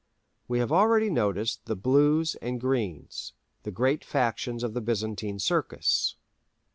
We 0.47 0.57
have 0.57 0.71
already 0.71 1.11
noticed 1.11 1.65
the 1.65 1.75
"Blues" 1.75 2.33
and 2.41 2.59
"Greens," 2.59 3.33
the 3.61 3.69
great 3.69 4.03
factions 4.03 4.63
of 4.63 4.73
the 4.73 4.81
Byzantine 4.81 5.37
Circus. 5.37 6.15